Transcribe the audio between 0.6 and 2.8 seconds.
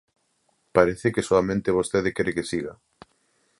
Parece que soamente vostede quere que siga.